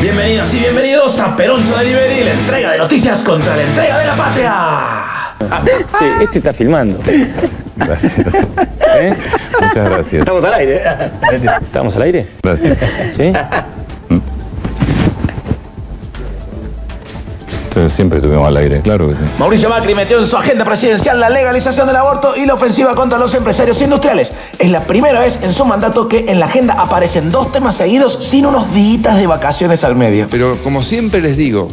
[0.00, 4.16] Bienvenidos y bienvenidos a Peroncho Delivery, la entrega de noticias contra la entrega de la
[4.16, 4.54] patria.
[5.98, 6.98] Sí, este está filmando.
[7.76, 8.12] Gracias.
[8.98, 9.14] ¿Eh?
[9.60, 10.20] Muchas gracias.
[10.20, 10.82] Estamos al aire.
[11.60, 12.26] ¿Estamos al aire?
[12.42, 12.78] Gracias.
[13.10, 13.32] ¿Sí?
[17.70, 19.20] Entonces, siempre estuvimos al aire, claro que sí.
[19.38, 23.16] Mauricio Macri metió en su agenda presidencial la legalización del aborto y la ofensiva contra
[23.16, 24.32] los empresarios industriales.
[24.58, 28.18] Es la primera vez en su mandato que en la agenda aparecen dos temas seguidos
[28.22, 30.26] sin unos días de vacaciones al medio.
[30.32, 31.70] Pero como siempre les digo,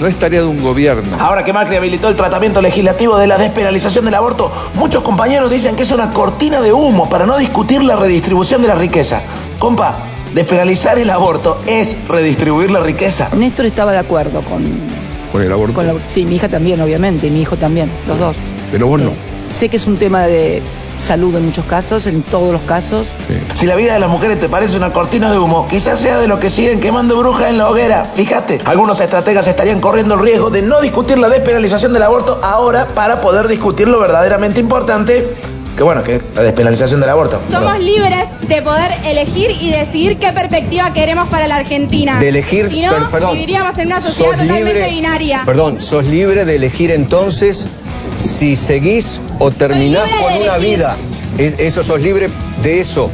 [0.00, 1.14] no es tarea de un gobierno.
[1.20, 5.76] Ahora que Macri habilitó el tratamiento legislativo de la despenalización del aborto, muchos compañeros dicen
[5.76, 9.20] que es una cortina de humo para no discutir la redistribución de la riqueza.
[9.58, 9.94] Compa,
[10.32, 13.28] despenalizar el aborto es redistribuir la riqueza.
[13.34, 15.03] Néstor estaba de acuerdo con,
[15.34, 15.74] Con el aborto.
[15.74, 15.94] con la...
[16.06, 18.36] Sí, mi hija también, obviamente, y mi hijo también, los dos.
[18.70, 19.10] Pero vos no.
[19.48, 20.62] Sé que es un tema de
[20.96, 23.08] salud en muchos casos, en todos los casos.
[23.54, 26.28] Si la vida de las mujeres te parece una cortina de humo, quizás sea de
[26.28, 28.04] lo que siguen quemando brujas en la hoguera.
[28.04, 32.86] Fíjate, algunos estrategas estarían corriendo el riesgo de no discutir la despenalización del aborto ahora
[32.94, 35.34] para poder discutir lo verdaderamente importante,
[35.76, 37.40] que bueno, que es la despenalización del aborto.
[37.50, 42.18] Somos libres de poder elegir y decidir qué perspectiva queremos para la Argentina.
[42.20, 45.42] De elegir, Si no, per- perdón, viviríamos en una sociedad totalmente libre- binaria.
[45.44, 47.66] Perdón, sos libre de elegir entonces
[48.18, 50.76] si seguís o terminás con una elegir.
[50.76, 50.96] vida.
[51.38, 52.30] Es- eso sos libre
[52.62, 53.10] de eso.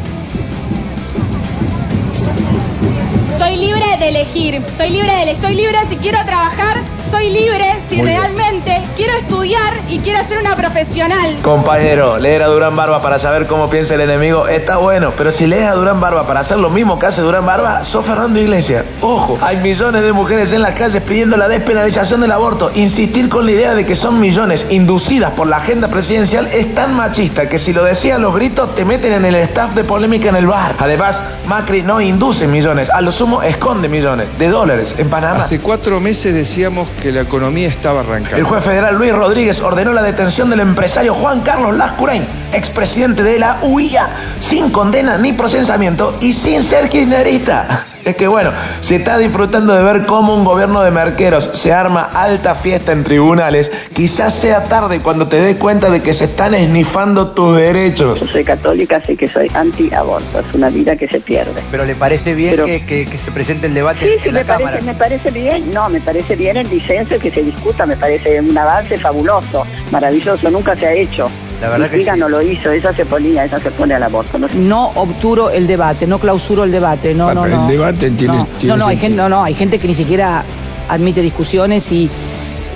[3.39, 4.62] Soy libre de elegir.
[4.77, 5.41] Soy libre de elegir.
[5.42, 6.80] Soy libre si quiero trabajar.
[7.11, 8.20] Soy libre si Muy bien.
[8.20, 11.39] realmente quiero estudiar y quiero ser una profesional.
[11.42, 15.48] Compañero, leer a Durán Barba para saber cómo piensa el enemigo está bueno, pero si
[15.48, 18.85] lees a Durán Barba para hacer lo mismo que hace Durán Barba, sos Fernando Iglesias.
[19.01, 22.70] Ojo, hay millones de mujeres en las calles pidiendo la despenalización del aborto.
[22.77, 26.95] Insistir con la idea de que son millones inducidas por la agenda presidencial es tan
[26.95, 30.36] machista que si lo decían los gritos te meten en el staff de polémica en
[30.36, 30.77] el bar.
[30.79, 35.40] Además, Macri no induce millones, a lo sumo esconde millones de dólares en Panamá.
[35.40, 38.48] Hace cuatro meses decíamos que la economía estaba El arrancando.
[38.48, 43.58] juez federal Luis Rodríguez ordenó la detención del empresario Juan Carlos Lascurain, expresidente de la
[43.62, 47.89] UIA, sin condena ni procesamiento y sin ser kirchnerista.
[48.11, 48.51] Es que bueno,
[48.81, 53.05] si estás disfrutando de ver cómo un gobierno de merqueros se arma alta fiesta en
[53.05, 58.19] tribunales, quizás sea tarde cuando te des cuenta de que se están esnifando tus derechos.
[58.21, 60.41] Yo soy católica, así que soy anti-aborto.
[60.41, 61.63] Es una vida que se pierde.
[61.71, 64.35] ¿Pero le parece bien Pero- que, que- que se presente el debate Sí, sí, en
[64.35, 64.67] la me Cámara?
[64.73, 65.73] parece, me parece bien.
[65.73, 67.87] No, me parece bien el disenso y que se discuta.
[67.87, 70.51] Me parece un avance fabuloso, maravilloso.
[70.51, 71.31] Nunca se ha hecho.
[71.61, 72.21] La verdad que Cristina sí.
[72.21, 72.71] no lo hizo.
[72.71, 74.39] Ella se ponía, ella se pone al aborto.
[74.39, 74.55] No sé.
[74.57, 77.63] No obturo el debate, no clausuro el debate, no, Ah, no, pero no.
[77.67, 79.95] el debate tiene- no, tiene no, no, hay gente, no, no, hay gente que ni
[79.95, 80.43] siquiera
[80.89, 82.09] admite discusiones y,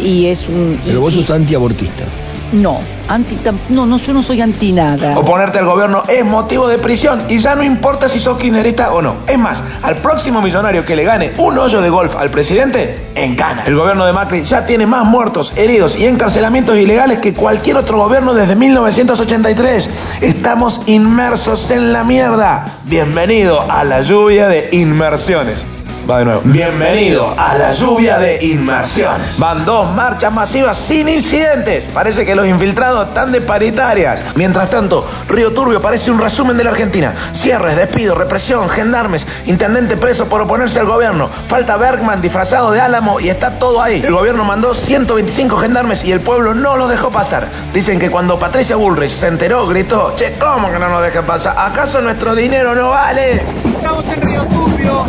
[0.01, 0.79] y es un...
[0.85, 2.05] y- Pero vos y- sos antiabortista.
[2.53, 2.79] No,
[3.09, 3.39] anti,
[3.71, 5.19] no, no, yo no soy anti nada.
[5.19, 9.03] Oponerte al gobierno es motivo de prisión y ya no importa si sos kirchnerista o
[9.03, 9.17] no.
[9.27, 13.65] Es más, al próximo millonario que le gane un hoyo de golf al presidente, encana.
[13.67, 17.99] El gobierno de Macri ya tiene más muertos, heridos y encarcelamientos ilegales que cualquier otro
[17.99, 19.91] gobierno desde 1983.
[20.21, 22.67] Estamos inmersos en la mierda.
[22.85, 25.74] Bienvenido a la lluvia de inmersiones.
[26.09, 26.43] Va de nuevo.
[26.45, 29.39] Bienvenido a la lluvia de inmersiones.
[29.39, 31.87] Van dos marchas masivas sin incidentes.
[31.95, 34.21] Parece que los infiltrados están de paritarias.
[34.35, 37.15] Mientras tanto, Río Turbio parece un resumen de la Argentina.
[37.33, 41.31] Cierres, despidos, represión, gendarmes, intendente preso por oponerse al gobierno.
[41.49, 44.03] Falta Bergman disfrazado de Álamo y está todo ahí.
[44.05, 47.49] El gobierno mandó 125 gendarmes y el pueblo no los dejó pasar.
[47.73, 51.55] Dicen que cuando Patricia Bullrich se enteró, gritó, che, ¿cómo que no nos dejan pasar?
[51.57, 53.43] ¿Acaso nuestro dinero no vale?
[53.65, 55.07] Estamos en Río Turbio.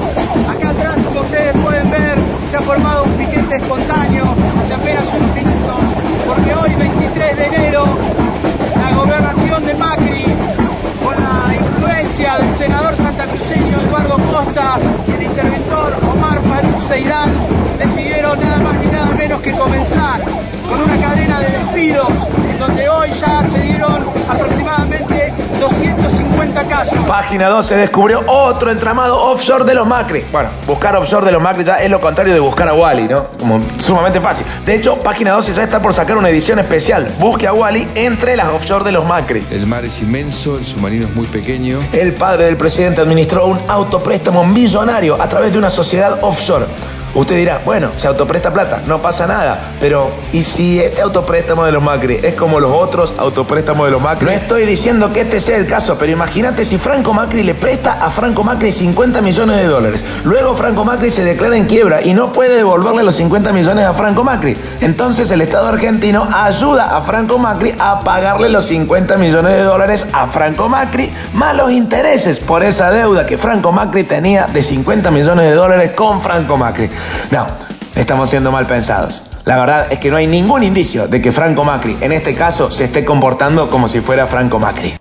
[1.64, 2.18] Pueden ver,
[2.50, 4.26] se ha formado un piquete espontáneo
[4.62, 5.78] hace apenas unos minutos,
[6.28, 7.86] porque hoy, 23 de enero,
[8.76, 10.26] la gobernación de Macri,
[11.04, 14.78] con la influencia del senador santacruceño Eduardo Costa
[15.08, 17.32] y el interventor Omar Faruk Seidán,
[17.78, 20.22] decidieron nada más ni nada menos que comenzar
[20.70, 22.10] con una cadena de despidos,
[22.52, 26.35] en donde hoy ya se dieron aproximadamente 250
[27.08, 30.26] Página 12 descubrió otro entramado offshore de los Macri.
[30.32, 33.28] Bueno, buscar offshore de los Macri ya es lo contrario de buscar a Wally, ¿no?
[33.40, 34.46] Como sumamente fácil.
[34.66, 37.16] De hecho, Página 12 ya está por sacar una edición especial.
[37.18, 39.46] Busque a Wally entre las offshore de los Macri.
[39.52, 41.80] El mar es inmenso, el submarino es muy pequeño.
[41.94, 46.66] El padre del presidente administró un autopréstamo millonario a través de una sociedad offshore.
[47.16, 49.76] Usted dirá, bueno, se autopresta plata, no pasa nada.
[49.80, 54.02] Pero, ¿y si este autopréstamo de los Macri es como los otros autopréstamos de los
[54.02, 54.26] Macri?
[54.26, 58.06] No estoy diciendo que este sea el caso, pero imagínate si Franco Macri le presta
[58.06, 60.04] a Franco Macri 50 millones de dólares.
[60.26, 63.94] Luego Franco Macri se declara en quiebra y no puede devolverle los 50 millones a
[63.94, 64.58] Franco Macri.
[64.82, 70.06] Entonces el Estado argentino ayuda a Franco Macri a pagarle los 50 millones de dólares
[70.12, 75.12] a Franco Macri, más los intereses por esa deuda que Franco Macri tenía de 50
[75.12, 76.90] millones de dólares con Franco Macri.
[77.32, 77.48] No,
[77.96, 79.24] estamos siendo mal pensados.
[79.46, 82.72] La verdad es que no hay ningún indicio de que Franco Macri, en este caso,
[82.72, 84.96] se esté comportando como si fuera Franco Macri.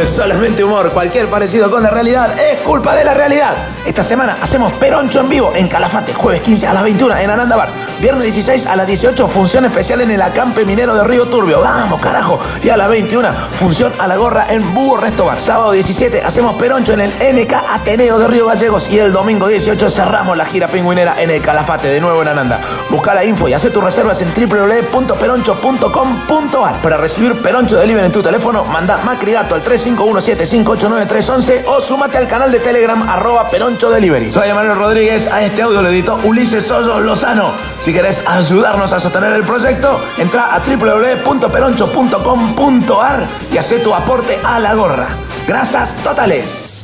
[0.00, 0.90] Es solamente humor.
[0.90, 3.54] Cualquier parecido con la realidad es culpa de la realidad.
[3.86, 7.56] Esta semana hacemos Peroncho en vivo en Calafate, jueves 15 a las 21 en Ananda
[7.56, 7.70] Bar.
[8.00, 11.62] Viernes 16 a las 18, función especial en el acampe minero de Río Turbio.
[11.62, 12.38] Vamos, carajo.
[12.62, 13.26] Y a las 21,
[13.58, 15.40] función a la gorra en Búho Resto Bar.
[15.40, 18.88] Sábado 17 hacemos Peroncho en el NK Ateneo de Río Gallegos.
[18.90, 22.60] Y el domingo 18 cerramos la gira pingüinera en el Calafate, de nuevo en Ananda.
[22.90, 26.82] Busca la info y haz tus reservas en www.peroncho.com.ar.
[26.82, 32.52] Para recibir Peroncho Delivery en tu teléfono, manda Macrigato al 3517589311 o súmate al canal
[32.52, 34.30] de Telegram arroba Peroncho Delivery.
[34.30, 37.54] Soy Emanuel Rodríguez, a este audio lo editó Ulises Hoyos Lozano.
[37.86, 44.58] Si querés ayudarnos a sostener el proyecto, entra a www.peroncho.com.ar y haz tu aporte a
[44.58, 45.06] la gorra.
[45.46, 46.75] Gracias totales.